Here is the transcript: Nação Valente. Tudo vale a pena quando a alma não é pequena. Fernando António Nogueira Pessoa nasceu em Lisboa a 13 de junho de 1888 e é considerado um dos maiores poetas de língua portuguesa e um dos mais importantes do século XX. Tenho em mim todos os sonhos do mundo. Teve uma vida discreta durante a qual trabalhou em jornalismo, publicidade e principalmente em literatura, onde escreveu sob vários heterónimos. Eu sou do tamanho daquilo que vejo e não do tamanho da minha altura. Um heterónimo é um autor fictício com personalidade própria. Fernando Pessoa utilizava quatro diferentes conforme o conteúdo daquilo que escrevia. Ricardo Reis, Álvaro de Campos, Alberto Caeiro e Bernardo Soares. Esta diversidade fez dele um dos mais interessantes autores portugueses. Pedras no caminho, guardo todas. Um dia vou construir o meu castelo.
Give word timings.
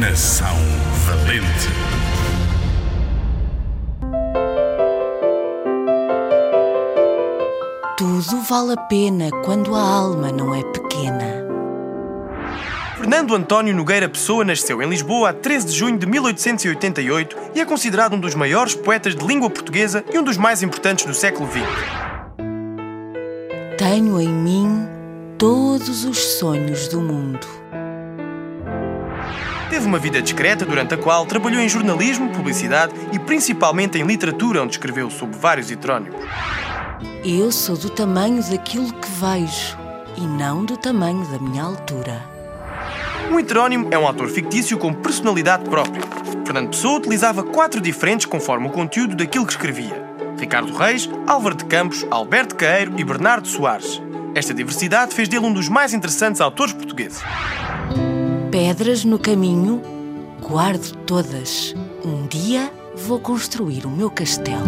Nação 0.00 0.56
Valente. 1.06 1.68
Tudo 7.96 8.42
vale 8.42 8.72
a 8.72 8.76
pena 8.76 9.30
quando 9.44 9.72
a 9.76 9.80
alma 9.80 10.32
não 10.32 10.52
é 10.52 10.64
pequena. 10.64 11.44
Fernando 12.96 13.36
António 13.36 13.72
Nogueira 13.72 14.08
Pessoa 14.08 14.44
nasceu 14.44 14.82
em 14.82 14.88
Lisboa 14.88 15.30
a 15.30 15.32
13 15.32 15.66
de 15.66 15.72
junho 15.72 15.96
de 15.96 16.06
1888 16.06 17.36
e 17.54 17.60
é 17.60 17.64
considerado 17.64 18.14
um 18.14 18.20
dos 18.20 18.34
maiores 18.34 18.74
poetas 18.74 19.14
de 19.14 19.24
língua 19.24 19.48
portuguesa 19.48 20.04
e 20.12 20.18
um 20.18 20.24
dos 20.24 20.36
mais 20.36 20.60
importantes 20.64 21.04
do 21.04 21.14
século 21.14 21.48
XX. 21.48 21.62
Tenho 23.78 24.20
em 24.20 24.28
mim 24.28 24.88
todos 25.38 26.04
os 26.04 26.18
sonhos 26.18 26.88
do 26.88 27.00
mundo. 27.00 27.63
Teve 29.74 29.86
uma 29.86 29.98
vida 29.98 30.22
discreta 30.22 30.64
durante 30.64 30.94
a 30.94 30.96
qual 30.96 31.26
trabalhou 31.26 31.60
em 31.60 31.68
jornalismo, 31.68 32.30
publicidade 32.30 32.94
e 33.12 33.18
principalmente 33.18 33.98
em 33.98 34.04
literatura, 34.04 34.62
onde 34.62 34.74
escreveu 34.74 35.10
sob 35.10 35.36
vários 35.36 35.68
heterónimos. 35.68 36.20
Eu 37.24 37.50
sou 37.50 37.76
do 37.76 37.90
tamanho 37.90 38.40
daquilo 38.48 38.92
que 38.92 39.08
vejo 39.18 39.76
e 40.16 40.20
não 40.20 40.64
do 40.64 40.76
tamanho 40.76 41.26
da 41.26 41.40
minha 41.40 41.64
altura. 41.64 42.22
Um 43.28 43.40
heterónimo 43.40 43.88
é 43.90 43.98
um 43.98 44.06
autor 44.06 44.28
fictício 44.28 44.78
com 44.78 44.94
personalidade 44.94 45.68
própria. 45.68 46.02
Fernando 46.44 46.68
Pessoa 46.68 46.98
utilizava 46.98 47.42
quatro 47.42 47.80
diferentes 47.80 48.26
conforme 48.26 48.68
o 48.68 48.70
conteúdo 48.70 49.16
daquilo 49.16 49.44
que 49.44 49.54
escrevia. 49.54 50.08
Ricardo 50.38 50.72
Reis, 50.72 51.10
Álvaro 51.26 51.56
de 51.56 51.64
Campos, 51.64 52.06
Alberto 52.12 52.54
Caeiro 52.54 52.92
e 52.96 53.02
Bernardo 53.02 53.48
Soares. 53.48 54.00
Esta 54.36 54.54
diversidade 54.54 55.12
fez 55.12 55.28
dele 55.28 55.46
um 55.46 55.52
dos 55.52 55.68
mais 55.68 55.92
interessantes 55.92 56.40
autores 56.40 56.72
portugueses. 56.72 57.20
Pedras 58.54 59.04
no 59.04 59.18
caminho, 59.18 59.82
guardo 60.40 60.94
todas. 61.06 61.74
Um 62.04 62.24
dia 62.28 62.72
vou 62.94 63.18
construir 63.18 63.84
o 63.84 63.90
meu 63.90 64.08
castelo. 64.08 64.62